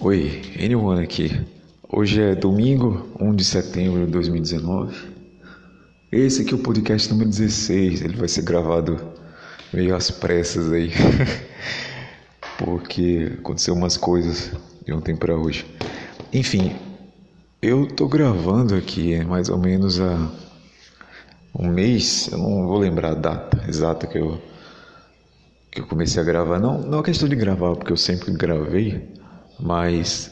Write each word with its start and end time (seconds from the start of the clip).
Oi, 0.00 0.42
Anyone 0.62 1.02
aqui. 1.02 1.44
Hoje 1.88 2.22
é 2.22 2.32
domingo, 2.32 3.04
1 3.18 3.34
de 3.34 3.44
setembro 3.44 4.06
de 4.06 4.12
2019. 4.12 4.96
Esse 6.12 6.42
aqui 6.42 6.52
é 6.52 6.54
o 6.54 6.60
podcast 6.60 7.10
número 7.10 7.28
16. 7.28 8.02
Ele 8.02 8.16
vai 8.16 8.28
ser 8.28 8.42
gravado 8.42 8.96
meio 9.72 9.96
às 9.96 10.08
pressas 10.08 10.72
aí. 10.72 10.92
Porque 12.58 13.32
aconteceu 13.40 13.74
umas 13.74 13.96
coisas 13.96 14.52
de 14.86 14.92
ontem 14.92 15.16
para 15.16 15.36
hoje. 15.36 15.66
Enfim, 16.32 16.76
eu 17.60 17.88
tô 17.88 18.06
gravando 18.06 18.76
aqui 18.76 19.18
mais 19.24 19.48
ou 19.48 19.58
menos 19.58 20.00
há 20.00 20.30
um 21.58 21.66
mês. 21.66 22.28
Eu 22.30 22.38
não 22.38 22.68
vou 22.68 22.78
lembrar 22.78 23.10
a 23.10 23.14
data 23.14 23.64
exata 23.68 24.06
que 24.06 24.16
eu, 24.16 24.40
que 25.72 25.80
eu 25.80 25.86
comecei 25.88 26.22
a 26.22 26.24
gravar. 26.24 26.60
Não, 26.60 26.80
não 26.82 27.00
é 27.00 27.02
questão 27.02 27.28
de 27.28 27.34
gravar, 27.34 27.74
porque 27.74 27.92
eu 27.92 27.96
sempre 27.96 28.30
gravei 28.30 29.17
mas 29.58 30.30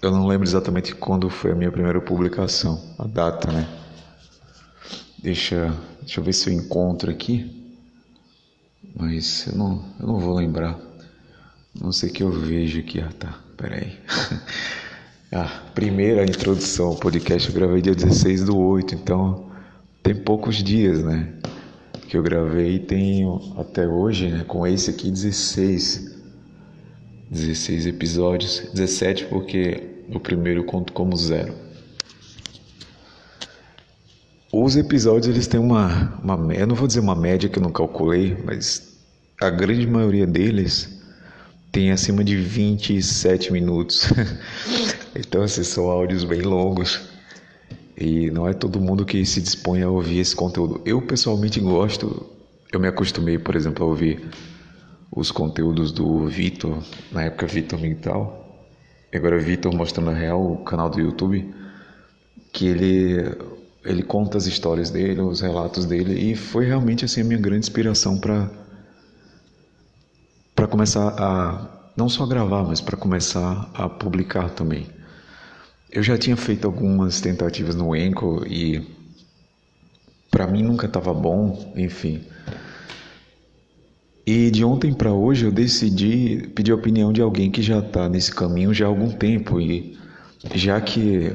eu 0.00 0.10
não 0.10 0.26
lembro 0.26 0.46
exatamente 0.46 0.94
quando 0.94 1.28
foi 1.28 1.52
a 1.52 1.54
minha 1.54 1.70
primeira 1.70 2.00
publicação, 2.00 2.80
a 2.98 3.04
data, 3.06 3.50
né? 3.50 3.68
Deixa, 5.18 5.74
deixa 6.00 6.20
eu 6.20 6.24
ver 6.24 6.32
se 6.32 6.48
eu 6.48 6.54
encontro 6.54 7.10
aqui, 7.10 7.74
mas 8.94 9.46
eu 9.46 9.56
não, 9.56 9.84
eu 9.98 10.06
não 10.06 10.18
vou 10.18 10.34
lembrar. 10.34 10.78
Não 11.74 11.92
sei 11.92 12.10
que 12.10 12.22
eu 12.22 12.30
vejo 12.30 12.80
aqui. 12.80 13.00
Ah, 13.00 13.10
tá, 13.18 13.38
peraí. 13.56 13.98
ah, 15.32 15.62
primeira 15.74 16.24
introdução 16.24 16.88
ao 16.88 16.96
podcast 16.96 17.48
eu 17.48 17.54
gravei 17.54 17.82
dia 17.82 17.94
16 17.94 18.44
do 18.44 18.56
8, 18.56 18.94
então 18.94 19.50
tem 20.02 20.14
poucos 20.14 20.62
dias, 20.62 21.02
né? 21.02 21.34
Que 22.08 22.16
eu 22.16 22.22
gravei 22.22 22.76
e 22.76 22.78
tenho 22.78 23.54
até 23.58 23.86
hoje, 23.86 24.30
né? 24.30 24.44
Com 24.44 24.66
esse 24.66 24.90
aqui 24.90 25.10
16 25.10 26.15
16 27.30 27.86
episódios, 27.86 28.68
17 28.72 29.26
porque 29.26 29.82
o 30.08 30.20
primeiro 30.20 30.64
conto 30.64 30.92
como 30.92 31.16
zero. 31.16 31.54
Os 34.52 34.76
episódios 34.76 35.26
eles 35.26 35.46
têm 35.46 35.60
uma, 35.60 36.18
uma 36.22 36.54
eu 36.54 36.66
não 36.66 36.74
vou 36.74 36.86
dizer 36.86 37.00
uma 37.00 37.14
média 37.14 37.48
que 37.48 37.58
eu 37.58 37.62
não 37.62 37.72
calculei, 37.72 38.36
mas 38.44 38.96
a 39.40 39.50
grande 39.50 39.86
maioria 39.86 40.26
deles 40.26 40.96
tem 41.72 41.90
acima 41.90 42.24
de 42.24 42.36
27 42.36 43.52
minutos. 43.52 44.08
então 45.14 45.44
esses 45.44 45.66
são 45.66 45.90
áudios 45.90 46.24
bem 46.24 46.40
longos. 46.40 47.00
E 47.98 48.30
não 48.30 48.46
é 48.46 48.52
todo 48.52 48.80
mundo 48.80 49.04
que 49.04 49.24
se 49.24 49.40
dispõe 49.40 49.82
a 49.82 49.90
ouvir 49.90 50.20
esse 50.20 50.36
conteúdo. 50.36 50.80
Eu 50.84 51.02
pessoalmente 51.02 51.60
gosto, 51.60 52.26
eu 52.72 52.78
me 52.78 52.88
acostumei, 52.88 53.38
por 53.38 53.56
exemplo, 53.56 53.84
a 53.84 53.88
ouvir 53.88 54.22
os 55.10 55.30
conteúdos 55.30 55.92
do 55.92 56.26
Vitor, 56.26 56.82
na 57.12 57.24
época 57.24 57.46
Vitor 57.46 57.80
Mental, 57.80 58.46
agora 59.14 59.38
Vitor 59.38 59.74
mostrando 59.74 60.10
a 60.10 60.14
real, 60.14 60.52
o 60.52 60.58
canal 60.58 60.90
do 60.90 61.00
YouTube, 61.00 61.54
que 62.52 62.66
ele 62.66 63.56
ele 63.84 64.02
conta 64.02 64.36
as 64.36 64.46
histórias 64.46 64.90
dele, 64.90 65.20
os 65.20 65.40
relatos 65.40 65.86
dele 65.86 66.32
e 66.32 66.34
foi 66.34 66.66
realmente 66.66 67.04
assim 67.04 67.20
a 67.20 67.24
minha 67.24 67.38
grande 67.38 67.60
inspiração 67.60 68.18
para 68.18 68.50
para 70.54 70.66
começar 70.66 71.14
a 71.16 71.90
não 71.96 72.08
só 72.08 72.26
gravar, 72.26 72.64
mas 72.64 72.80
para 72.80 72.96
começar 72.96 73.70
a 73.72 73.88
publicar 73.88 74.50
também. 74.50 74.86
Eu 75.90 76.02
já 76.02 76.18
tinha 76.18 76.36
feito 76.36 76.66
algumas 76.66 77.20
tentativas 77.20 77.74
no 77.74 77.94
Enco 77.94 78.44
e 78.46 78.86
para 80.30 80.46
mim 80.46 80.62
nunca 80.62 80.86
estava 80.86 81.14
bom, 81.14 81.72
enfim. 81.76 82.24
E 84.26 84.50
de 84.50 84.64
ontem 84.64 84.92
para 84.92 85.12
hoje 85.12 85.46
eu 85.46 85.52
decidi 85.52 86.48
pedir 86.54 86.72
a 86.72 86.74
opinião 86.74 87.12
de 87.12 87.22
alguém 87.22 87.50
que 87.50 87.62
já 87.62 87.78
está 87.78 88.08
nesse 88.08 88.34
caminho 88.34 88.74
já 88.74 88.84
há 88.86 88.88
algum 88.88 89.10
tempo 89.10 89.60
e 89.60 89.96
já 90.54 90.80
que 90.80 91.32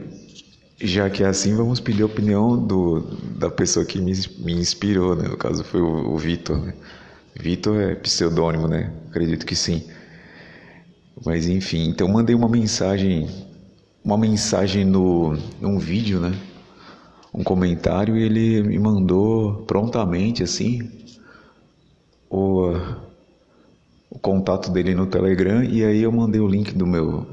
já 0.83 1.09
que 1.09 1.23
é 1.23 1.27
assim, 1.27 1.55
vamos 1.55 1.79
pedir 1.79 2.01
a 2.03 2.07
opinião 2.07 2.57
do, 2.57 3.01
da 3.37 3.49
pessoa 3.51 3.85
que 3.85 3.99
me, 4.01 4.11
me 4.39 4.53
inspirou, 4.53 5.15
né? 5.15 5.27
No 5.27 5.37
caso 5.37 5.63
foi 5.63 5.79
o, 5.79 6.09
o 6.13 6.17
Vitor, 6.17 6.57
né? 6.59 6.73
Vitor 7.39 7.79
é 7.79 7.95
pseudônimo, 7.95 8.67
né? 8.67 8.91
Acredito 9.09 9.45
que 9.45 9.55
sim. 9.55 9.83
Mas 11.25 11.47
enfim, 11.47 11.87
então 11.89 12.07
mandei 12.07 12.35
uma 12.35 12.49
mensagem, 12.49 13.29
uma 14.03 14.17
mensagem 14.17 14.83
no 14.85 15.37
num 15.59 15.77
vídeo, 15.79 16.19
né? 16.19 16.33
Um 17.33 17.43
comentário 17.43 18.17
e 18.17 18.23
ele 18.23 18.63
me 18.63 18.77
mandou 18.79 19.63
prontamente 19.65 20.43
assim, 20.43 20.89
o, 22.31 22.71
o 24.09 24.17
contato 24.17 24.71
dele 24.71 24.95
no 24.95 25.05
Telegram 25.05 25.61
e 25.61 25.83
aí 25.83 26.01
eu 26.01 26.11
mandei 26.11 26.39
o 26.39 26.47
link 26.47 26.73
do 26.73 26.87
meu 26.87 27.27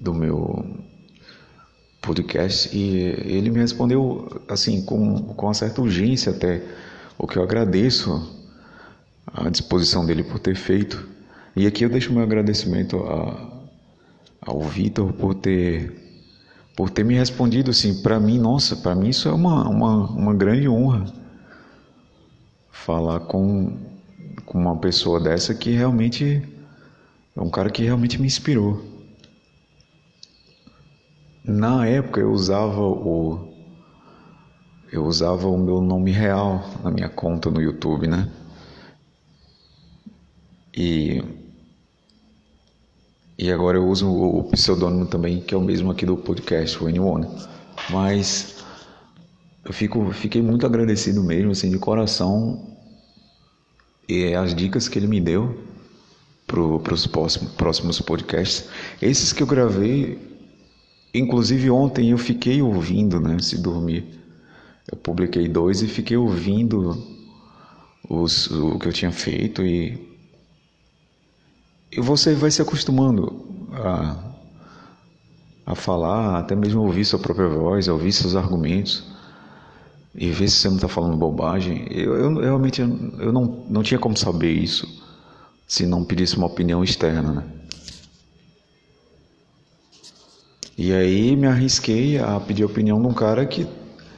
do 0.00 0.12
meu 0.12 0.66
podcast 2.02 2.76
e 2.76 2.98
ele 2.98 3.50
me 3.50 3.60
respondeu 3.60 4.42
assim 4.48 4.84
com, 4.84 5.22
com 5.22 5.46
uma 5.46 5.54
certa 5.54 5.80
urgência 5.80 6.32
até 6.32 6.60
o 7.16 7.28
que 7.28 7.38
eu 7.38 7.42
agradeço 7.44 8.36
a 9.32 9.48
disposição 9.48 10.04
dele 10.04 10.24
por 10.24 10.40
ter 10.40 10.56
feito. 10.56 11.08
E 11.54 11.64
aqui 11.64 11.84
eu 11.84 11.88
deixo 11.88 12.12
meu 12.12 12.24
agradecimento 12.24 12.98
a, 13.04 13.62
ao 14.40 14.60
Vitor 14.62 15.12
por 15.12 15.34
ter 15.34 16.00
por 16.74 16.90
ter 16.90 17.04
me 17.04 17.14
respondido 17.14 17.70
assim 17.70 18.02
para 18.02 18.18
mim 18.18 18.38
nossa 18.38 18.74
para 18.74 18.94
mim 18.94 19.10
isso 19.10 19.28
é 19.28 19.32
uma, 19.32 19.68
uma, 19.68 20.06
uma 20.10 20.34
grande 20.34 20.66
honra 20.66 21.04
falar 22.70 23.20
com 23.20 23.91
com 24.46 24.58
uma 24.58 24.76
pessoa 24.76 25.20
dessa 25.20 25.54
que 25.54 25.70
realmente 25.70 26.42
é 27.36 27.40
um 27.40 27.50
cara 27.50 27.70
que 27.70 27.82
realmente 27.82 28.20
me 28.20 28.26
inspirou. 28.26 28.82
Na 31.44 31.86
época 31.86 32.20
eu 32.20 32.30
usava 32.30 32.80
o 32.80 33.50
eu 34.92 35.04
usava 35.06 35.48
o 35.48 35.56
meu 35.56 35.80
nome 35.80 36.10
real 36.10 36.62
na 36.84 36.90
minha 36.90 37.08
conta 37.08 37.50
no 37.50 37.60
YouTube, 37.62 38.06
né? 38.06 38.30
E 40.76 41.22
e 43.38 43.50
agora 43.50 43.76
eu 43.78 43.88
uso 43.88 44.08
o 44.08 44.44
pseudônimo 44.44 45.06
também, 45.06 45.40
que 45.40 45.54
é 45.54 45.56
o 45.56 45.60
mesmo 45.60 45.90
aqui 45.90 46.06
do 46.06 46.16
podcast, 46.16 46.82
o 46.82 46.86
Anyone. 46.86 47.26
Mas 47.90 48.62
eu 49.64 49.72
fico, 49.72 50.12
fiquei 50.12 50.42
muito 50.42 50.66
agradecido 50.66 51.22
mesmo, 51.24 51.50
assim, 51.50 51.70
de 51.70 51.78
coração 51.78 52.72
e 54.08 54.34
as 54.34 54.54
dicas 54.54 54.88
que 54.88 54.98
ele 54.98 55.06
me 55.06 55.20
deu 55.20 55.58
para 56.46 56.94
os 56.94 57.06
próximos, 57.06 57.52
próximos 57.52 58.00
podcasts. 58.00 58.68
Esses 59.00 59.32
que 59.32 59.42
eu 59.42 59.46
gravei, 59.46 60.18
inclusive 61.14 61.70
ontem 61.70 62.10
eu 62.10 62.18
fiquei 62.18 62.60
ouvindo, 62.60 63.20
né, 63.20 63.38
se 63.38 63.58
dormir. 63.58 64.04
Eu 64.90 64.98
publiquei 64.98 65.48
dois 65.48 65.80
e 65.82 65.86
fiquei 65.86 66.16
ouvindo 66.16 67.06
os, 68.08 68.50
o 68.50 68.78
que 68.78 68.88
eu 68.88 68.92
tinha 68.92 69.12
feito 69.12 69.64
e, 69.64 69.98
e 71.90 72.00
você 72.00 72.34
vai 72.34 72.50
se 72.50 72.60
acostumando 72.60 73.68
a, 73.72 74.32
a 75.64 75.74
falar, 75.74 76.38
até 76.38 76.56
mesmo 76.56 76.82
ouvir 76.82 77.04
sua 77.04 77.18
própria 77.18 77.48
voz, 77.48 77.88
ouvir 77.88 78.12
seus 78.12 78.34
argumentos 78.34 79.11
e 80.14 80.30
ver 80.30 80.48
se 80.48 80.56
você 80.56 80.68
não 80.68 80.76
está 80.76 80.88
falando 80.88 81.16
bobagem. 81.16 81.86
Eu, 81.90 82.14
eu, 82.16 82.34
realmente 82.40 82.80
eu 82.80 83.32
não, 83.32 83.64
não 83.68 83.82
tinha 83.82 83.98
como 83.98 84.16
saber 84.16 84.52
isso 84.52 84.86
se 85.66 85.86
não 85.86 86.04
pedisse 86.04 86.36
uma 86.36 86.46
opinião 86.46 86.84
externa, 86.84 87.32
né? 87.32 87.44
E 90.76 90.92
aí 90.92 91.36
me 91.36 91.46
arrisquei 91.46 92.18
a 92.18 92.38
pedir 92.40 92.62
a 92.62 92.66
opinião 92.66 93.00
de 93.00 93.06
um 93.06 93.12
cara 93.12 93.46
que, 93.46 93.66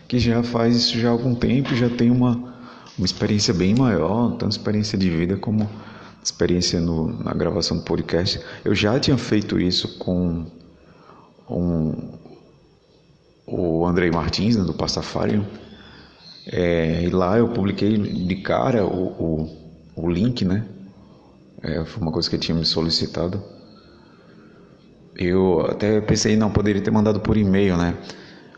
que 0.08 0.18
já 0.18 0.42
faz 0.42 0.76
isso 0.76 0.98
já 0.98 1.08
há 1.08 1.12
algum 1.12 1.34
tempo, 1.34 1.74
já 1.74 1.88
tem 1.88 2.10
uma, 2.10 2.54
uma 2.96 3.04
experiência 3.04 3.52
bem 3.52 3.74
maior, 3.74 4.36
tanto 4.36 4.52
experiência 4.52 4.96
de 4.96 5.10
vida 5.10 5.36
como 5.36 5.68
experiência 6.22 6.80
no, 6.80 7.22
na 7.22 7.32
gravação 7.34 7.76
do 7.76 7.84
podcast. 7.84 8.40
Eu 8.64 8.74
já 8.74 8.98
tinha 8.98 9.18
feito 9.18 9.60
isso 9.60 9.98
com 9.98 10.46
um, 11.48 12.12
o 13.46 13.86
Andrei 13.86 14.10
Martins, 14.10 14.56
né, 14.56 14.64
do 14.64 14.72
Pastafarian, 14.72 15.44
é, 16.46 17.02
e 17.02 17.10
lá 17.10 17.38
eu 17.38 17.48
publiquei 17.48 17.96
de 17.96 18.36
cara 18.36 18.84
o, 18.84 19.06
o, 19.18 19.50
o 19.96 20.10
link, 20.10 20.44
né? 20.44 20.64
É, 21.62 21.84
foi 21.84 22.02
uma 22.02 22.12
coisa 22.12 22.28
que 22.28 22.38
tinha 22.38 22.56
me 22.56 22.64
solicitado. 22.64 23.42
Eu 25.16 25.60
até 25.66 26.00
pensei, 26.00 26.36
não, 26.36 26.50
poderia 26.50 26.82
ter 26.82 26.90
mandado 26.90 27.20
por 27.20 27.36
e-mail, 27.36 27.76
né? 27.76 27.94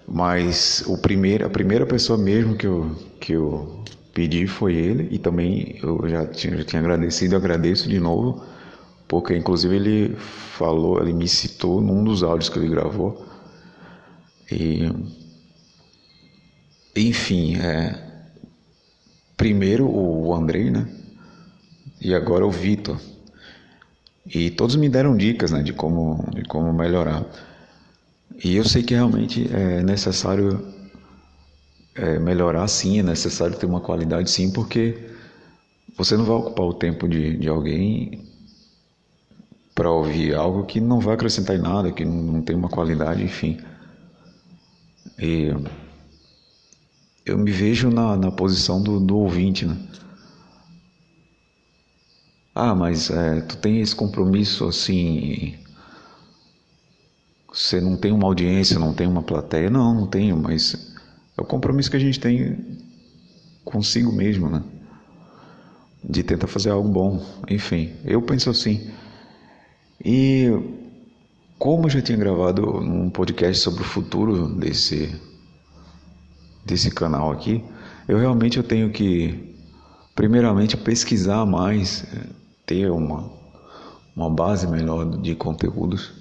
Mas 0.08 0.82
o 0.86 0.98
primeiro, 0.98 1.46
a 1.46 1.50
primeira 1.50 1.86
pessoa 1.86 2.18
mesmo 2.18 2.56
que 2.56 2.66
eu, 2.66 2.90
que 3.20 3.32
eu 3.32 3.84
pedi 4.14 4.46
foi 4.46 4.74
ele, 4.74 5.08
e 5.10 5.18
também 5.18 5.78
eu 5.82 6.08
já 6.08 6.26
tinha, 6.26 6.56
já 6.56 6.64
tinha 6.64 6.80
agradecido, 6.80 7.36
agradeço 7.36 7.88
de 7.88 8.00
novo, 8.00 8.42
porque 9.08 9.36
inclusive 9.36 9.76
ele 9.76 10.16
falou, 10.16 11.00
ele 11.00 11.12
me 11.12 11.28
citou 11.28 11.80
num 11.80 12.02
dos 12.04 12.22
áudios 12.22 12.48
que 12.48 12.58
ele 12.58 12.68
gravou. 12.68 13.26
E 14.50 14.90
enfim, 16.96 17.56
é, 17.56 17.94
primeiro 19.36 19.86
o 19.86 20.34
Andrei, 20.34 20.70
né? 20.70 20.88
E 22.00 22.14
agora 22.14 22.46
o 22.46 22.50
Vitor. 22.50 22.98
E 24.26 24.50
todos 24.50 24.76
me 24.76 24.88
deram 24.88 25.16
dicas 25.16 25.52
né, 25.52 25.62
de, 25.62 25.72
como, 25.72 26.28
de 26.34 26.42
como 26.44 26.72
melhorar. 26.72 27.24
E 28.42 28.56
eu 28.56 28.64
sei 28.64 28.82
que 28.82 28.94
realmente 28.94 29.48
é 29.52 29.82
necessário 29.82 30.74
é, 31.94 32.18
melhorar 32.18 32.66
sim, 32.68 32.98
é 32.98 33.02
necessário 33.02 33.56
ter 33.56 33.66
uma 33.66 33.80
qualidade 33.80 34.30
sim, 34.30 34.50
porque 34.50 35.10
você 35.96 36.16
não 36.16 36.24
vai 36.24 36.36
ocupar 36.36 36.66
o 36.66 36.74
tempo 36.74 37.08
de, 37.08 37.36
de 37.36 37.48
alguém 37.48 38.26
para 39.74 39.90
ouvir 39.90 40.34
algo 40.34 40.64
que 40.64 40.80
não 40.80 41.00
vai 41.00 41.14
acrescentar 41.14 41.56
em 41.56 41.60
nada, 41.60 41.92
que 41.92 42.04
não, 42.04 42.14
não 42.14 42.42
tem 42.42 42.56
uma 42.56 42.68
qualidade, 42.68 43.22
enfim. 43.22 43.58
E 45.18 45.50
eu 47.26 47.36
me 47.36 47.50
vejo 47.50 47.90
na, 47.90 48.16
na 48.16 48.30
posição 48.30 48.80
do, 48.80 49.00
do 49.00 49.18
ouvinte, 49.18 49.66
né? 49.66 49.76
Ah, 52.54 52.74
mas 52.74 53.10
é, 53.10 53.40
tu 53.40 53.56
tem 53.56 53.80
esse 53.80 53.94
compromisso 53.94 54.64
assim. 54.64 55.54
Você 57.52 57.80
não 57.80 57.96
tem 57.96 58.12
uma 58.12 58.26
audiência, 58.26 58.78
não 58.78 58.94
tem 58.94 59.06
uma 59.06 59.22
plateia? 59.22 59.68
Não, 59.68 59.92
não 59.92 60.06
tenho, 60.06 60.36
mas 60.36 60.94
é 61.36 61.42
o 61.42 61.44
compromisso 61.44 61.90
que 61.90 61.96
a 61.96 62.00
gente 62.00 62.20
tem 62.20 62.78
consigo 63.64 64.12
mesmo, 64.12 64.48
né? 64.48 64.62
De 66.02 66.22
tentar 66.22 66.46
fazer 66.46 66.70
algo 66.70 66.88
bom. 66.88 67.26
Enfim, 67.50 67.92
eu 68.04 68.22
penso 68.22 68.48
assim. 68.48 68.88
E 70.02 70.48
como 71.58 71.86
eu 71.86 71.90
já 71.90 72.00
tinha 72.00 72.16
gravado 72.16 72.78
um 72.78 73.10
podcast 73.10 73.62
sobre 73.62 73.82
o 73.82 73.86
futuro 73.86 74.48
desse 74.54 75.12
desse 76.66 76.90
canal 76.90 77.30
aqui, 77.30 77.64
eu 78.08 78.18
realmente 78.18 78.58
eu 78.58 78.62
tenho 78.62 78.90
que 78.90 79.54
primeiramente 80.14 80.76
pesquisar 80.76 81.46
mais, 81.46 82.04
ter 82.66 82.90
uma 82.90 83.36
uma 84.16 84.30
base 84.30 84.66
melhor 84.66 85.04
de 85.04 85.34
conteúdos. 85.34 86.12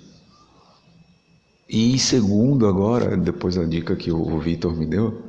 E 1.67 1.97
segundo 1.97 2.67
agora, 2.67 3.15
depois 3.15 3.55
da 3.55 3.63
dica 3.63 3.95
que 3.95 4.11
o 4.11 4.37
Vitor 4.37 4.75
me 4.75 4.85
deu, 4.85 5.23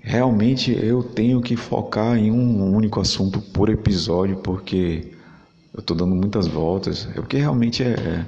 realmente 0.00 0.72
eu 0.72 1.02
tenho 1.02 1.42
que 1.42 1.56
focar 1.56 2.16
em 2.16 2.30
um 2.30 2.74
único 2.74 2.98
assunto 3.00 3.40
por 3.40 3.68
episódio, 3.68 4.38
porque 4.38 5.12
eu 5.74 5.80
estou 5.80 5.94
dando 5.94 6.14
muitas 6.14 6.46
voltas. 6.46 7.06
É 7.10 7.20
porque 7.20 7.36
realmente 7.36 7.82
é, 7.82 7.90
é, 7.90 8.26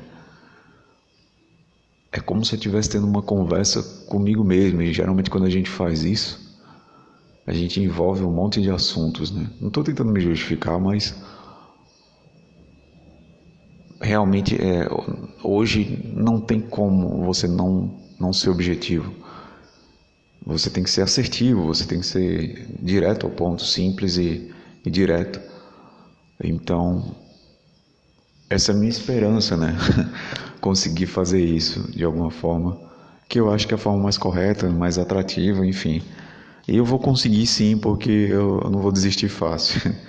é 2.13 2.21
como 2.21 2.45
se 2.45 2.55
eu 2.55 2.57
estivesse 2.57 2.91
tendo 2.91 3.07
uma 3.07 3.23
conversa 3.23 3.83
comigo 4.07 4.43
mesmo. 4.43 4.83
E 4.83 4.93
geralmente 4.93 5.31
quando 5.31 5.45
a 5.45 5.51
gente 5.51 5.69
faz 5.69 6.05
isso, 6.05 6.57
a 7.47 7.53
gente 7.53 7.81
envolve 7.81 8.23
um 8.25 8.33
monte 8.33 8.61
de 8.61 8.71
assuntos, 8.71 9.31
né? 9.31 9.49
Não 9.61 9.69
estou 9.69 9.85
tentando 9.85 10.13
me 10.13 10.21
justificar, 10.21 10.79
mas 10.79 11.15
realmente 14.01 14.55
é, 14.57 14.89
hoje 15.43 16.13
não 16.15 16.41
tem 16.41 16.61
como 16.61 17.25
você 17.25 17.47
não 17.47 17.99
não 18.19 18.33
ser 18.33 18.51
objetivo. 18.51 19.15
Você 20.45 20.71
tem 20.71 20.83
que 20.83 20.91
ser 20.91 21.03
assertivo, 21.03 21.67
você 21.67 21.85
tem 21.85 22.01
que 22.01 22.07
ser 22.07 22.67
direto 22.81 23.27
ao 23.27 23.33
ponto, 23.33 23.65
simples 23.65 24.17
e, 24.17 24.53
e 24.85 24.91
direto. 24.91 25.41
Então, 26.43 27.15
essa 28.49 28.73
é 28.73 28.75
a 28.75 28.79
minha 28.79 28.91
esperança, 28.91 29.57
né? 29.57 29.77
Conseguir 30.61 31.07
fazer 31.07 31.45
isso 31.45 31.91
de 31.91 32.05
alguma 32.05 32.31
forma, 32.31 32.79
que 33.29 33.39
eu 33.39 33.51
acho 33.53 33.67
que 33.67 33.75
é 33.75 33.77
a 33.77 33.79
forma 33.79 34.03
mais 34.03 34.19
correta, 34.19 34.69
mais 34.69 34.99
atrativa, 34.99 35.65
enfim. 35.67 36.03
E 36.67 36.77
eu 36.77 36.85
vou 36.85 36.99
conseguir 36.99 37.47
sim, 37.47 37.79
porque 37.79 38.11
eu 38.11 38.69
não 38.71 38.81
vou 38.81 38.93
desistir 38.93 39.29
fácil. 39.29 39.95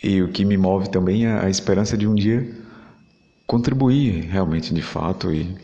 E 0.00 0.22
o 0.22 0.28
que 0.28 0.44
me 0.44 0.56
move 0.56 0.88
também 0.90 1.26
é 1.26 1.44
a 1.44 1.50
esperança 1.50 1.96
de 1.96 2.06
um 2.06 2.14
dia 2.14 2.56
contribuir 3.48 4.26
realmente 4.26 4.72
de 4.72 4.80
fato 4.80 5.32
e 5.32 5.56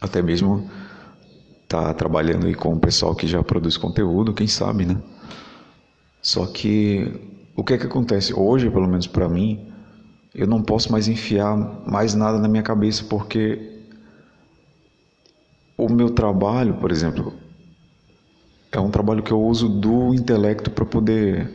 até 0.00 0.22
mesmo 0.22 0.70
estar 1.64 1.86
tá 1.86 1.94
trabalhando 1.94 2.46
aí 2.46 2.54
com 2.54 2.72
o 2.72 2.78
pessoal 2.78 3.14
que 3.14 3.26
já 3.26 3.42
produz 3.42 3.76
conteúdo, 3.76 4.32
quem 4.32 4.46
sabe, 4.46 4.84
né? 4.84 4.96
Só 6.22 6.46
que 6.46 7.12
o 7.56 7.64
que 7.64 7.74
é 7.74 7.78
que 7.78 7.86
acontece 7.86 8.32
hoje, 8.32 8.70
pelo 8.70 8.86
menos 8.86 9.06
para 9.06 9.28
mim, 9.28 9.72
eu 10.34 10.46
não 10.46 10.62
posso 10.62 10.92
mais 10.92 11.08
enfiar 11.08 11.56
mais 11.86 12.14
nada 12.14 12.38
na 12.38 12.48
minha 12.48 12.62
cabeça 12.62 13.04
porque 13.04 13.78
o 15.76 15.88
meu 15.88 16.10
trabalho, 16.10 16.74
por 16.74 16.90
exemplo, 16.90 17.32
é 18.72 18.80
um 18.80 18.90
trabalho 18.90 19.22
que 19.22 19.32
eu 19.32 19.40
uso 19.40 19.68
do 19.68 20.12
intelecto 20.12 20.70
para 20.70 20.84
poder 20.84 21.48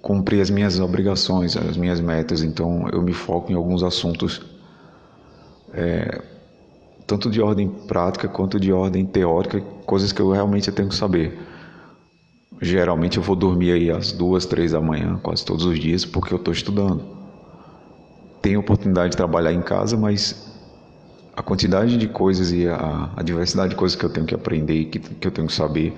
cumprir 0.00 0.40
as 0.40 0.48
minhas 0.48 0.78
obrigações, 0.78 1.56
as 1.56 1.76
minhas 1.76 2.00
metas. 2.00 2.42
Então 2.42 2.88
eu 2.92 3.02
me 3.02 3.12
foco 3.12 3.52
em 3.52 3.54
alguns 3.54 3.82
assuntos, 3.82 4.40
é, 5.74 6.22
tanto 7.06 7.28
de 7.30 7.42
ordem 7.42 7.68
prática 7.68 8.28
quanto 8.28 8.60
de 8.60 8.72
ordem 8.72 9.04
teórica, 9.04 9.60
coisas 9.84 10.12
que 10.12 10.20
eu 10.20 10.30
realmente 10.30 10.70
tenho 10.70 10.88
que 10.88 10.94
saber. 10.94 11.36
Geralmente 12.60 13.18
eu 13.18 13.22
vou 13.22 13.36
dormir 13.36 13.72
aí 13.72 13.90
às 13.90 14.12
duas, 14.12 14.46
três 14.46 14.72
da 14.72 14.80
manhã, 14.80 15.18
quase 15.22 15.44
todos 15.44 15.64
os 15.64 15.78
dias, 15.78 16.04
porque 16.04 16.32
eu 16.32 16.38
estou 16.38 16.52
estudando 16.52 17.17
tenho 18.42 18.60
oportunidade 18.60 19.10
de 19.10 19.16
trabalhar 19.16 19.52
em 19.52 19.62
casa, 19.62 19.96
mas 19.96 20.46
a 21.36 21.42
quantidade 21.42 21.96
de 21.96 22.08
coisas 22.08 22.52
e 22.52 22.68
a, 22.68 23.10
a 23.16 23.22
diversidade 23.22 23.70
de 23.70 23.76
coisas 23.76 23.96
que 23.98 24.04
eu 24.04 24.10
tenho 24.10 24.26
que 24.26 24.34
aprender 24.34 24.74
e 24.74 24.86
que, 24.86 24.98
que 25.00 25.26
eu 25.28 25.32
tenho 25.32 25.46
que 25.46 25.54
saber 25.54 25.94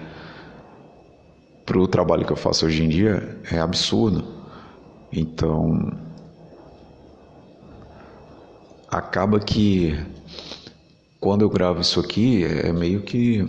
para 1.65 1.79
o 1.79 1.87
trabalho 1.89 2.25
que 2.27 2.33
eu 2.33 2.37
faço 2.37 2.67
hoje 2.67 2.83
em 2.85 2.89
dia 2.89 3.39
é 3.51 3.59
absurdo. 3.59 4.25
Então, 5.13 5.91
acaba 8.89 9.41
que 9.41 9.95
quando 11.21 11.43
eu 11.43 11.51
gravo 11.51 11.81
isso 11.81 12.01
aqui 12.01 12.45
é 12.45 12.73
meio 12.73 13.03
que 13.03 13.47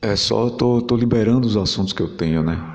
é 0.00 0.14
só 0.14 0.50
tô, 0.50 0.80
tô 0.82 0.96
liberando 0.96 1.46
os 1.48 1.56
assuntos 1.56 1.92
que 1.92 2.00
eu 2.00 2.16
tenho, 2.16 2.42
né? 2.44 2.73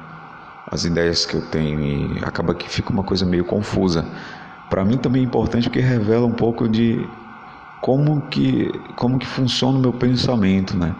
As 0.71 0.85
ideias 0.85 1.25
que 1.25 1.35
eu 1.35 1.41
tenho 1.41 1.79
e 1.81 2.19
acaba 2.23 2.53
que 2.53 2.69
fica 2.69 2.91
uma 2.91 3.03
coisa 3.03 3.25
meio 3.25 3.45
confusa. 3.45 4.05
Para 4.69 4.85
mim 4.85 4.97
também 4.97 5.23
é 5.23 5.25
importante 5.25 5.69
porque 5.69 5.79
revela 5.79 6.25
um 6.25 6.31
pouco 6.31 6.69
de 6.69 7.09
como 7.81 8.21
que 8.29 8.93
como 8.95 9.17
que 9.17 9.25
funciona 9.25 9.77
o 9.77 9.81
meu 9.81 9.93
pensamento, 9.93 10.77
né? 10.77 10.95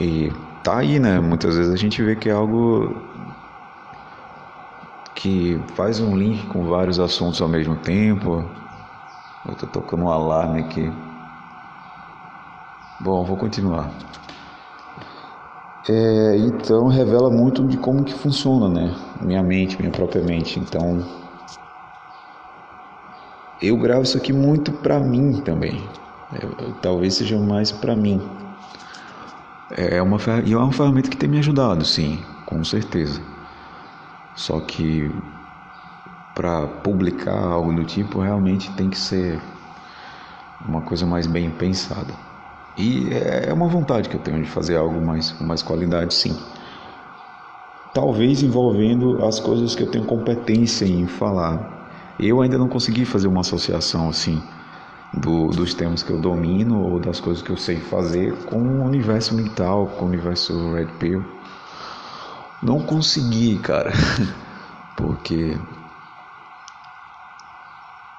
E 0.00 0.30
tá 0.62 0.78
aí, 0.78 0.98
né? 0.98 1.20
Muitas 1.20 1.56
vezes 1.56 1.72
a 1.72 1.76
gente 1.76 2.02
vê 2.02 2.14
que 2.16 2.28
é 2.28 2.32
algo 2.32 3.02
que 5.14 5.58
faz 5.74 6.00
um 6.00 6.16
link 6.16 6.46
com 6.46 6.64
vários 6.64 7.00
assuntos 7.00 7.40
ao 7.40 7.48
mesmo 7.48 7.76
tempo. 7.76 8.50
Eu 9.44 9.54
tô 9.54 9.66
tocando 9.66 10.04
um 10.04 10.10
alarme 10.10 10.60
aqui. 10.60 10.92
Bom, 13.00 13.24
vou 13.24 13.36
continuar. 13.36 13.90
É, 15.86 16.36
então 16.38 16.86
revela 16.86 17.30
muito 17.30 17.66
de 17.66 17.76
como 17.76 18.04
que 18.04 18.14
funciona, 18.14 18.68
né? 18.68 18.96
Minha 19.20 19.42
mente, 19.42 19.78
minha 19.78 19.90
própria 19.90 20.22
mente. 20.22 20.58
Então 20.58 21.04
eu 23.60 23.76
gravo 23.76 24.02
isso 24.02 24.16
aqui 24.16 24.32
muito 24.32 24.72
para 24.72 24.98
mim 24.98 25.42
também. 25.42 25.88
É, 26.32 26.40
talvez 26.80 27.14
seja 27.14 27.38
mais 27.38 27.70
para 27.70 27.94
mim. 27.94 28.20
É 29.70 30.00
uma 30.00 30.18
e 30.44 30.52
é 30.52 30.56
uma 30.56 30.72
ferramenta 30.72 31.10
que 31.10 31.16
tem 31.16 31.28
me 31.28 31.38
ajudado, 31.38 31.84
sim, 31.84 32.24
com 32.46 32.62
certeza. 32.64 33.20
Só 34.34 34.60
que 34.60 35.10
para 36.34 36.66
publicar 36.66 37.38
algo 37.38 37.72
do 37.74 37.84
tipo 37.84 38.20
realmente 38.20 38.72
tem 38.72 38.90
que 38.90 38.98
ser 38.98 39.40
uma 40.60 40.82
coisa 40.82 41.06
mais 41.06 41.26
bem 41.26 41.50
pensada. 41.50 42.14
E 42.76 43.08
é 43.10 43.52
uma 43.52 43.68
vontade 43.68 44.08
que 44.08 44.16
eu 44.16 44.20
tenho 44.20 44.42
de 44.42 44.48
fazer 44.48 44.76
algo 44.76 45.00
mais, 45.00 45.30
com 45.30 45.44
mais 45.44 45.62
qualidade, 45.62 46.12
sim. 46.12 46.36
Talvez 47.92 48.42
envolvendo 48.42 49.24
as 49.24 49.38
coisas 49.38 49.76
que 49.76 49.82
eu 49.84 49.90
tenho 49.90 50.04
competência 50.04 50.84
em 50.84 51.06
falar. 51.06 51.72
Eu 52.18 52.42
ainda 52.42 52.58
não 52.58 52.68
consegui 52.68 53.04
fazer 53.04 53.28
uma 53.28 53.42
associação 53.42 54.08
assim 54.08 54.42
do, 55.12 55.48
dos 55.48 55.72
temas 55.74 56.02
que 56.02 56.10
eu 56.10 56.20
domino 56.20 56.80
ou 56.80 56.98
das 56.98 57.20
coisas 57.20 57.42
que 57.42 57.50
eu 57.50 57.56
sei 57.56 57.76
fazer 57.76 58.34
com 58.46 58.58
o 58.58 58.84
universo 58.84 59.34
mental, 59.36 59.86
com 59.86 60.04
o 60.04 60.08
universo 60.08 60.72
Red 60.72 60.86
Pill. 60.98 61.24
Não 62.60 62.80
consegui, 62.84 63.60
cara, 63.60 63.92
porque 64.96 65.60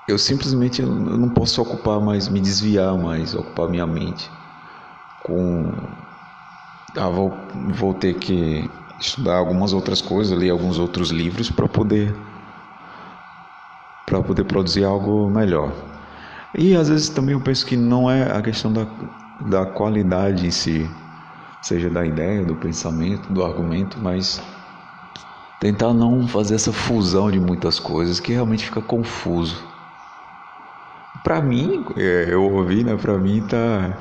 eu 0.08 0.18
simplesmente 0.18 0.82
não 0.82 1.30
posso 1.30 1.62
ocupar 1.62 2.00
mais, 2.00 2.30
me 2.30 2.40
desviar 2.40 2.98
mais, 2.98 3.34
ocupar 3.36 3.68
minha 3.68 3.86
mente 3.86 4.32
com 5.26 5.72
ah, 6.96 7.10
vou, 7.10 7.34
vou 7.74 7.94
ter 7.96 8.14
que 8.14 8.70
estudar 9.00 9.38
algumas 9.38 9.74
outras 9.74 10.00
coisas, 10.02 10.38
ler 10.38 10.52
alguns 10.52 10.78
outros 10.78 11.10
livros 11.10 11.50
para 11.50 11.68
poder 11.68 12.16
para 14.06 14.22
poder 14.22 14.44
produzir 14.44 14.84
algo 14.84 15.28
melhor. 15.32 15.74
E 16.56 16.76
às 16.76 16.90
vezes 16.90 17.10
também 17.10 17.34
eu 17.34 17.42
penso 17.42 17.66
que 17.66 17.76
não 17.76 18.10
é 18.10 18.32
a 18.32 18.40
questão 18.40 18.72
da, 18.72 18.86
da 19.42 19.66
qualidade 19.66 20.46
em 20.46 20.52
si, 20.52 20.88
seja 21.60 21.90
da 21.90 22.06
ideia, 22.06 22.46
do 22.46 22.56
pensamento, 22.56 23.34
do 23.34 23.44
argumento, 23.44 23.98
mas 24.00 24.40
tentar 25.60 25.92
não 25.92 26.28
fazer 26.28 26.54
essa 26.54 26.72
fusão 26.72 27.32
de 27.32 27.40
muitas 27.40 27.80
coisas 27.80 28.20
que 28.20 28.32
realmente 28.32 28.66
fica 28.66 28.80
confuso. 28.80 29.66
Para 31.24 31.42
mim, 31.42 31.84
é, 31.98 32.28
eu 32.30 32.44
ouvi, 32.44 32.84
né? 32.84 32.96
Para 32.96 33.18
mim 33.18 33.42
tá 33.42 33.98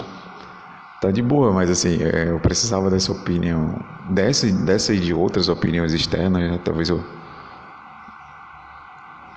tá 1.05 1.11
de 1.11 1.21
boa, 1.21 1.53
mas 1.53 1.69
assim, 1.69 2.03
é, 2.03 2.31
eu 2.31 2.41
precisava 2.41 2.91
dessa 2.91 3.13
opinião, 3.13 3.79
dessa, 4.09 4.51
dessa 4.51 4.95
e 4.95 4.99
de 4.99 5.13
outras 5.13 5.49
opiniões 5.49 5.93
externas, 5.93 6.51
né? 6.51 6.59
talvez 6.65 6.89
eu 6.89 7.05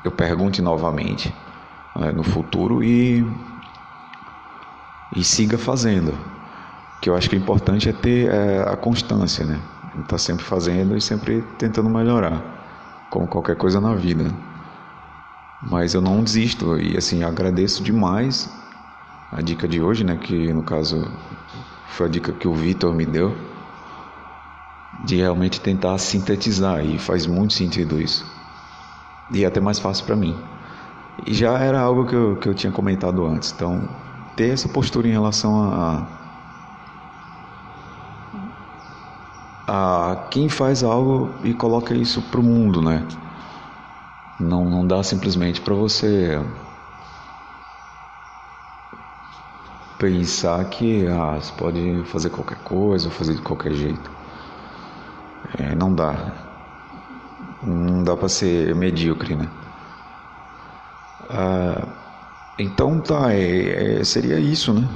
eu 0.01 0.11
pergunte 0.11 0.61
novamente 0.61 1.35
né, 1.93 2.13
no 2.13 2.23
futuro 2.23 2.81
e 2.81 3.25
e 5.11 5.23
siga 5.23 5.57
fazendo. 5.57 6.11
O 6.11 6.99
que 7.01 7.09
eu 7.09 7.15
acho 7.15 7.29
que 7.29 7.35
é 7.35 7.39
importante 7.39 7.89
é 7.89 7.93
ter 7.93 8.29
é, 8.29 8.59
a 8.61 8.77
constância, 8.77 9.45
né? 9.45 9.61
Tá 10.07 10.17
sempre 10.17 10.45
fazendo 10.45 10.95
e 10.95 11.01
sempre 11.01 11.41
tentando 11.41 11.89
melhorar, 11.89 12.41
como 13.09 13.27
qualquer 13.27 13.57
coisa 13.57 13.81
na 13.81 13.93
vida. 13.95 14.33
Mas 15.61 15.93
eu 15.93 16.01
não 16.01 16.23
desisto 16.23 16.79
e 16.79 16.95
assim 16.95 17.23
agradeço 17.23 17.83
demais 17.83 18.56
a 19.31 19.41
dica 19.41 19.67
de 19.67 19.81
hoje, 19.81 20.03
né? 20.03 20.17
Que 20.17 20.53
no 20.53 20.63
caso 20.63 21.11
foi 21.87 22.07
a 22.07 22.09
dica 22.09 22.31
que 22.31 22.47
o 22.47 22.53
Vitor 22.53 22.93
me 22.93 23.05
deu 23.05 23.35
de 25.03 25.17
realmente 25.17 25.61
tentar 25.61 25.97
sintetizar 25.97 26.85
e 26.85 26.97
faz 26.97 27.27
muito 27.27 27.53
sentido 27.53 28.01
isso 28.01 28.37
e 29.29 29.43
é 29.43 29.47
até 29.47 29.59
mais 29.59 29.79
fácil 29.79 30.05
para 30.05 30.15
mim. 30.15 30.35
E 31.25 31.33
já 31.33 31.57
era 31.59 31.79
algo 31.79 32.05
que 32.05 32.15
eu, 32.15 32.35
que 32.37 32.47
eu 32.47 32.53
tinha 32.53 32.71
comentado 32.71 33.25
antes, 33.25 33.51
então 33.51 33.89
ter 34.35 34.49
essa 34.49 34.69
postura 34.69 35.07
em 35.07 35.11
relação 35.11 35.59
a, 35.59 36.07
a 39.67 40.27
quem 40.29 40.47
faz 40.47 40.83
algo 40.83 41.39
e 41.43 41.53
coloca 41.53 41.93
isso 41.95 42.21
para 42.21 42.39
o 42.39 42.43
mundo, 42.43 42.81
né? 42.81 43.05
Não, 44.39 44.69
não 44.69 44.85
dá 44.85 45.01
simplesmente 45.01 45.59
para 45.59 45.73
você 45.73 46.39
pensar 49.97 50.63
que 50.65 51.07
ah, 51.07 51.35
você 51.35 51.51
pode 51.53 52.03
fazer 52.05 52.29
qualquer 52.29 52.57
coisa, 52.59 53.09
fazer 53.09 53.35
de 53.35 53.41
qualquer 53.41 53.73
jeito. 53.73 54.11
É, 55.57 55.75
não 55.75 55.93
dá. 55.93 56.33
Não 57.63 58.03
dá 58.03 58.15
para 58.15 58.29
ser 58.29 58.75
medíocre, 58.75 59.35
né? 59.35 59.49
Ah, 61.29 61.87
então 62.59 62.99
tá, 62.99 63.33
é, 63.33 63.99
é, 63.99 64.03
seria 64.03 64.39
isso, 64.39 64.73
né? 64.73 64.87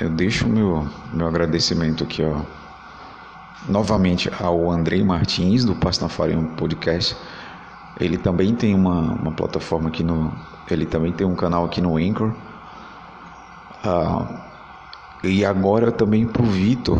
Eu 0.00 0.10
deixo 0.10 0.46
o 0.46 0.48
meu, 0.48 0.86
meu 1.12 1.26
agradecimento 1.26 2.04
aqui, 2.04 2.22
ó. 2.22 2.40
Novamente 3.68 4.30
ao 4.40 4.70
Andrei 4.70 5.02
Martins, 5.02 5.64
do 5.64 5.74
Pastafarian 5.74 6.44
Podcast. 6.56 7.16
Ele 8.00 8.16
também 8.16 8.54
tem 8.54 8.74
uma, 8.74 9.12
uma 9.14 9.32
plataforma 9.32 9.88
aqui 9.88 10.02
no. 10.04 10.32
Ele 10.70 10.86
também 10.86 11.12
tem 11.12 11.26
um 11.26 11.34
canal 11.34 11.64
aqui 11.64 11.80
no 11.80 11.96
Anchor. 11.96 12.34
Ah, 13.84 14.26
e 15.22 15.44
agora 15.44 15.92
também 15.92 16.26
pro 16.26 16.44
Vitor. 16.44 16.98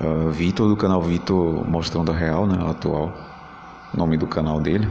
Uh, 0.00 0.30
Vitor 0.30 0.68
do 0.68 0.76
canal 0.76 1.02
Vitor 1.02 1.68
Mostrando 1.68 2.12
a 2.12 2.14
Real, 2.14 2.46
né? 2.46 2.58
Atual 2.68 3.12
nome 3.94 4.16
do 4.16 4.26
canal 4.26 4.60
dele. 4.60 4.88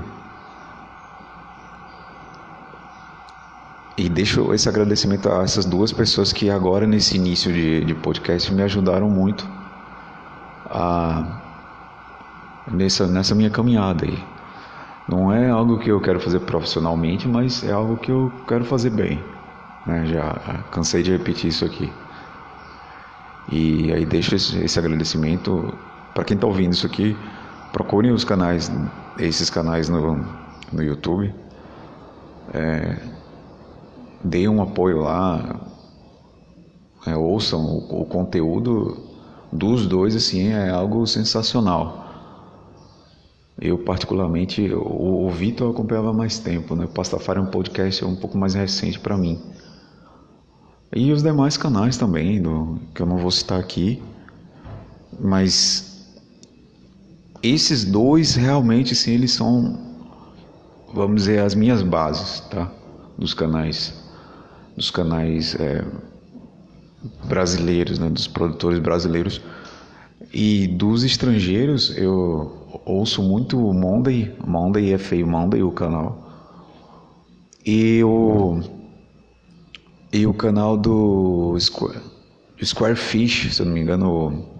E 3.98 4.08
deixo 4.08 4.54
esse 4.54 4.70
agradecimento 4.70 5.30
a 5.30 5.44
essas 5.44 5.66
duas 5.66 5.92
pessoas 5.92 6.32
que 6.32 6.50
agora 6.50 6.88
nesse 6.88 7.18
início 7.18 7.52
de, 7.52 7.84
de 7.84 7.94
podcast 7.96 8.54
me 8.54 8.62
ajudaram 8.62 9.10
muito 9.10 9.46
a 10.70 11.42
nessa, 12.72 13.08
nessa 13.08 13.36
minha 13.36 13.50
caminhada 13.50 14.06
aí. 14.06 14.24
Não 15.08 15.34
é 15.34 15.50
algo 15.50 15.80
que 15.80 15.90
eu 15.90 16.00
quero 16.00 16.20
fazer 16.20 16.40
profissionalmente, 16.42 17.28
mas 17.28 17.64
é 17.64 17.72
algo 17.72 17.98
que 17.98 18.12
eu 18.12 18.32
quero 18.48 18.64
fazer 18.64 18.92
bem. 18.92 19.22
Né? 19.86 20.06
Já 20.08 20.64
cansei 20.72 21.04
de 21.04 21.12
repetir 21.12 21.50
isso 21.50 21.66
aqui. 21.66 21.92
E 23.52 23.92
aí 23.92 24.06
deixo 24.06 24.36
esse, 24.36 24.58
esse 24.60 24.78
agradecimento 24.78 25.74
para 26.14 26.24
quem 26.24 26.36
está 26.36 26.48
ouvindo 26.48 26.74
isso 26.74 26.86
aqui. 26.86 27.18
Procurem 27.72 28.12
os 28.12 28.24
canais, 28.24 28.72
esses 29.18 29.50
canais 29.50 29.90
no, 29.90 30.26
no 30.72 30.84
YouTube. 30.84 31.34
É, 32.54 32.98
deem 34.24 34.48
um 34.48 34.62
apoio 34.62 35.00
lá. 35.00 35.60
É, 37.06 37.16
ouçam 37.16 37.64
o, 37.64 38.02
o 38.02 38.06
conteúdo 38.06 38.98
dos 39.52 39.88
dois, 39.88 40.16
assim, 40.16 40.50
é 40.50 40.70
algo 40.70 41.06
sensacional. 41.08 42.06
Eu, 43.60 43.78
particularmente, 43.80 44.72
o, 44.74 45.26
o 45.26 45.30
Vitor 45.30 45.72
acompanhava 45.72 46.14
mais 46.14 46.40
tempo, 46.40 46.76
né? 46.76 46.86
O 46.86 46.88
Pastafari 46.90 47.40
é 47.40 47.42
um 47.42 47.48
podcast 47.48 48.06
um 48.06 48.16
pouco 48.16 48.38
mais 48.38 48.54
recente 48.54 49.00
para 49.00 49.18
mim. 49.18 49.42
E 50.96 51.12
os 51.12 51.22
demais 51.22 51.56
canais 51.56 51.98
também, 51.98 52.42
do, 52.42 52.80
que 52.96 53.02
eu 53.02 53.06
não 53.06 53.18
vou 53.18 53.30
citar 53.30 53.60
aqui, 53.60 54.02
mas 55.20 56.10
esses 57.44 57.86
dois 57.86 58.36
realmente 58.36 58.96
sim 58.96 59.12
eles 59.12 59.32
são 59.32 59.78
vamos 60.94 61.22
dizer 61.22 61.40
as 61.40 61.56
minhas 61.56 61.82
bases 61.82 62.42
tá? 62.52 62.70
Dos 63.18 63.34
canais 63.34 63.94
dos 64.76 64.90
canais 64.90 65.56
é, 65.56 65.84
brasileiros 67.26 68.00
né? 68.00 68.10
Dos 68.10 68.28
produtores 68.28 68.80
brasileiros. 68.80 69.42
E 70.34 70.68
dos 70.68 71.04
estrangeiros 71.04 71.96
eu 71.98 72.82
ouço 72.86 73.22
muito 73.22 73.58
Monday 73.58 74.36
Monday 74.46 74.94
é 74.94 74.98
feio 74.98 75.28
Monday 75.28 75.64
o 75.64 75.72
canal. 75.72 76.28
E 77.66 78.04
o 78.04 78.79
e 80.12 80.26
o 80.26 80.34
canal 80.34 80.78
do 80.78 81.58
Square, 81.60 82.02
Squarefish 82.64 83.54
se 83.54 83.62
eu 83.62 83.66
não 83.66 83.74
me 83.74 83.82
engano 83.82 84.60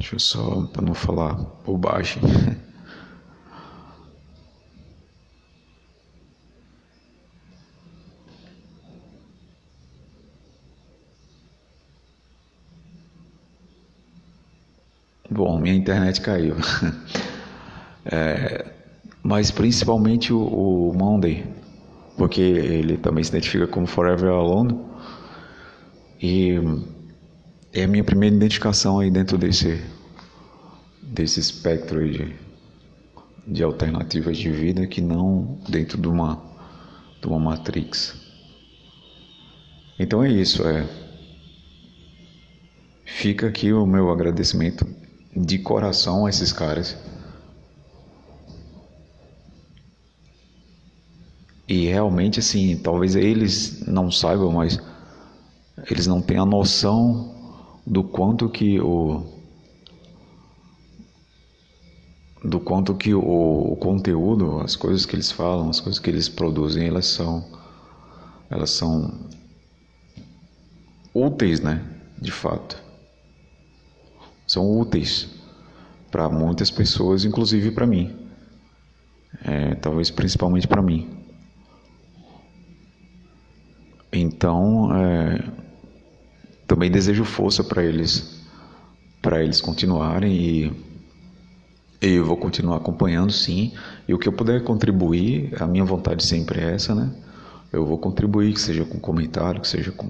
Deixa 0.00 0.14
eu 0.14 0.20
só, 0.20 0.62
para 0.72 0.82
não 0.82 0.94
falar 0.94 1.34
bobagem. 1.64 2.22
Bom, 15.30 15.58
minha 15.60 15.74
internet 15.74 16.20
caiu. 16.20 16.56
É, 18.02 18.64
mas 19.22 19.50
principalmente 19.50 20.32
o, 20.32 20.40
o, 20.40 20.94
Monday, 20.94 21.46
porque 22.20 22.42
ele 22.42 22.98
também 22.98 23.24
se 23.24 23.30
identifica 23.30 23.66
como 23.66 23.86
Forever 23.86 24.28
Alone. 24.28 24.78
E 26.20 26.52
é 27.72 27.84
a 27.84 27.88
minha 27.88 28.04
primeira 28.04 28.36
identificação 28.36 29.00
aí 29.00 29.10
dentro 29.10 29.38
desse, 29.38 29.82
desse 31.00 31.40
espectro 31.40 32.06
de, 32.06 32.36
de 33.46 33.62
alternativas 33.62 34.36
de 34.36 34.50
vida 34.50 34.86
que 34.86 35.00
não 35.00 35.58
dentro 35.66 35.98
de 35.98 36.08
uma, 36.08 36.38
de 37.22 37.26
uma 37.26 37.38
matrix. 37.38 38.14
Então 39.98 40.22
é 40.22 40.28
isso, 40.30 40.62
é. 40.68 40.86
Fica 43.06 43.46
aqui 43.46 43.72
o 43.72 43.86
meu 43.86 44.10
agradecimento 44.10 44.86
de 45.34 45.58
coração 45.58 46.26
a 46.26 46.28
esses 46.28 46.52
caras. 46.52 46.98
E 51.70 51.86
realmente, 51.86 52.40
assim, 52.40 52.76
talvez 52.76 53.14
eles 53.14 53.86
não 53.86 54.10
saibam, 54.10 54.50
mas 54.50 54.82
eles 55.88 56.04
não 56.04 56.20
têm 56.20 56.36
a 56.36 56.44
noção 56.44 57.32
do 57.86 58.02
quanto 58.02 58.48
que 58.48 58.80
o 58.80 59.24
do 62.42 62.58
quanto 62.58 62.92
que 62.96 63.14
o, 63.14 63.20
o, 63.20 63.76
conteúdo, 63.76 64.58
as 64.58 64.74
coisas 64.74 65.06
que 65.06 65.14
eles 65.14 65.30
falam, 65.30 65.70
as 65.70 65.78
coisas 65.78 66.00
que 66.00 66.10
eles 66.10 66.28
produzem, 66.28 66.88
elas 66.88 67.06
são 67.06 67.46
elas 68.50 68.70
são 68.70 69.28
úteis, 71.14 71.60
né? 71.60 71.84
De 72.20 72.32
fato. 72.32 72.82
São 74.44 74.76
úteis 74.76 75.28
para 76.10 76.28
muitas 76.28 76.68
pessoas, 76.68 77.24
inclusive 77.24 77.70
para 77.70 77.86
mim. 77.86 78.28
É, 79.44 79.76
talvez 79.76 80.10
principalmente 80.10 80.66
para 80.66 80.82
mim. 80.82 81.19
Então, 84.12 84.90
é, 84.96 85.44
também 86.66 86.90
desejo 86.90 87.24
força 87.24 87.62
para 87.62 87.82
eles, 87.82 88.40
para 89.20 89.42
eles 89.42 89.60
continuarem 89.60 90.32
e 90.32 90.90
eu 92.00 92.24
vou 92.24 92.36
continuar 92.36 92.78
acompanhando 92.78 93.30
sim. 93.30 93.72
E 94.08 94.14
o 94.14 94.18
que 94.18 94.26
eu 94.26 94.32
puder 94.32 94.64
contribuir, 94.64 95.52
a 95.60 95.66
minha 95.66 95.84
vontade 95.84 96.24
sempre 96.24 96.60
é 96.60 96.72
essa, 96.72 96.94
né? 96.94 97.10
Eu 97.72 97.84
vou 97.84 97.98
contribuir, 97.98 98.54
que 98.54 98.60
seja 98.60 98.84
com 98.84 98.98
comentário, 98.98 99.60
que 99.60 99.68
seja 99.68 99.92
com. 99.92 100.08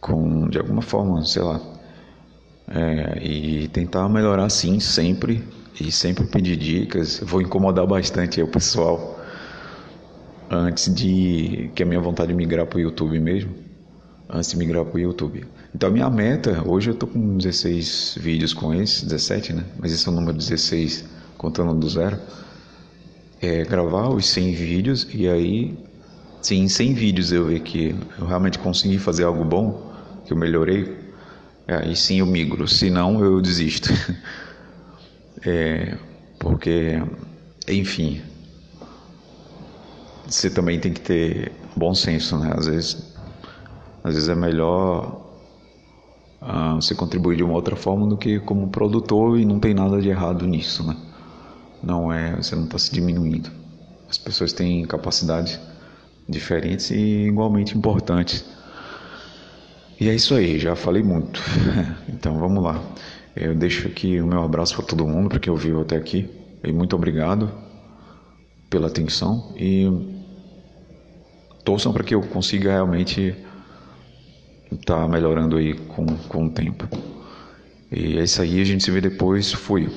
com 0.00 0.48
de 0.48 0.58
alguma 0.58 0.82
forma, 0.82 1.24
sei 1.24 1.42
lá. 1.42 1.60
É, 2.68 3.24
e 3.24 3.68
tentar 3.68 4.08
melhorar 4.08 4.48
sim, 4.50 4.80
sempre. 4.80 5.44
E 5.80 5.92
sempre 5.92 6.24
pedir 6.26 6.56
dicas. 6.56 7.20
Vou 7.20 7.40
incomodar 7.40 7.86
bastante 7.86 8.42
o 8.42 8.48
pessoal 8.48 9.19
antes 10.50 10.92
de 10.92 11.70
que 11.74 11.82
a 11.82 11.86
minha 11.86 12.00
vontade 12.00 12.32
de 12.32 12.34
migrar 12.34 12.66
para 12.66 12.78
o 12.78 12.80
YouTube 12.80 13.18
mesmo. 13.20 13.54
Antes 14.28 14.50
de 14.50 14.56
migrar 14.56 14.84
para 14.84 14.96
o 14.96 14.98
YouTube. 14.98 15.44
Então 15.74 15.88
a 15.88 15.92
minha 15.92 16.10
meta, 16.10 16.62
hoje 16.66 16.90
eu 16.90 16.94
tô 16.94 17.06
com 17.06 17.36
16 17.36 18.18
vídeos 18.20 18.52
com 18.52 18.74
esse, 18.74 19.04
17, 19.04 19.52
né? 19.52 19.64
Mas 19.78 19.92
esse 19.92 20.06
é 20.08 20.10
o 20.10 20.14
número 20.14 20.36
16, 20.36 21.04
contando 21.38 21.74
do 21.74 21.88
zero. 21.88 22.18
É 23.40 23.64
gravar 23.64 24.08
os 24.08 24.28
100 24.28 24.54
vídeos 24.54 25.06
e 25.12 25.28
aí, 25.28 25.78
sim, 26.42 26.62
em 26.62 26.68
100 26.68 26.94
vídeos 26.94 27.32
eu 27.32 27.46
ver 27.46 27.60
que 27.60 27.94
eu 28.18 28.26
realmente 28.26 28.58
consegui 28.58 28.98
fazer 28.98 29.24
algo 29.24 29.44
bom, 29.44 29.92
que 30.26 30.32
eu 30.32 30.36
melhorei, 30.36 30.96
aí 31.66 31.96
sim 31.96 32.18
eu 32.18 32.26
migro, 32.26 32.68
se 32.68 32.90
não 32.90 33.24
eu 33.24 33.40
desisto. 33.40 33.90
É, 35.42 35.96
porque, 36.38 37.02
enfim, 37.66 38.20
você 40.30 40.48
também 40.48 40.78
tem 40.78 40.92
que 40.92 41.00
ter 41.00 41.52
bom 41.76 41.92
senso, 41.92 42.38
né? 42.38 42.52
Às 42.56 42.66
vezes, 42.66 43.14
às 44.04 44.14
vezes 44.14 44.28
é 44.28 44.34
melhor 44.34 45.26
uh, 46.40 46.76
você 46.76 46.94
contribuir 46.94 47.36
de 47.36 47.42
uma 47.42 47.54
outra 47.54 47.74
forma 47.74 48.06
do 48.06 48.16
que 48.16 48.38
como 48.40 48.68
produtor 48.68 49.38
e 49.38 49.44
não 49.44 49.58
tem 49.58 49.74
nada 49.74 50.00
de 50.00 50.08
errado 50.08 50.46
nisso, 50.46 50.86
né? 50.86 50.96
Não 51.82 52.12
é, 52.12 52.36
você 52.36 52.54
não 52.54 52.64
está 52.64 52.78
se 52.78 52.92
diminuindo. 52.92 53.50
As 54.08 54.18
pessoas 54.18 54.52
têm 54.52 54.84
capacidades 54.86 55.58
diferentes 56.28 56.90
e 56.90 57.26
igualmente 57.26 57.76
importantes. 57.76 58.44
E 60.00 60.08
é 60.08 60.14
isso 60.14 60.34
aí, 60.34 60.58
já 60.58 60.76
falei 60.76 61.02
muito. 61.02 61.40
então 62.08 62.38
vamos 62.38 62.62
lá. 62.62 62.80
Eu 63.34 63.54
deixo 63.54 63.88
aqui 63.88 64.20
o 64.20 64.26
meu 64.26 64.42
abraço 64.42 64.76
para 64.76 64.86
todo 64.86 65.06
mundo, 65.06 65.28
para 65.28 65.40
quem 65.40 65.52
ouviu 65.52 65.80
até 65.80 65.96
aqui. 65.96 66.28
E 66.62 66.72
muito 66.72 66.94
obrigado 66.94 67.50
pela 68.68 68.86
atenção 68.86 69.52
e 69.56 70.19
torçam 71.64 71.92
para 71.92 72.04
que 72.04 72.14
eu 72.14 72.22
consiga 72.22 72.70
realmente 72.72 73.34
estar 74.72 75.02
tá 75.02 75.08
melhorando 75.08 75.56
aí 75.56 75.74
com, 75.74 76.06
com 76.06 76.46
o 76.46 76.50
tempo. 76.50 76.88
E 77.90 78.18
é 78.18 78.22
isso 78.22 78.40
aí, 78.40 78.60
a 78.60 78.64
gente 78.64 78.84
se 78.84 78.90
vê 78.90 79.00
depois. 79.00 79.52
Fui. 79.52 79.88